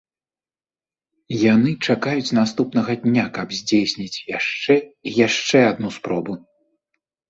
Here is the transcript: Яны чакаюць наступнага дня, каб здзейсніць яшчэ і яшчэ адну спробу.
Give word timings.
Яны 1.53 1.73
чакаюць 1.89 2.35
наступнага 2.39 2.91
дня, 3.05 3.25
каб 3.37 3.47
здзейсніць 3.61 4.23
яшчэ 4.37 4.83
і 4.85 5.09
яшчэ 5.27 5.59
адну 5.71 5.89
спробу. 6.05 6.33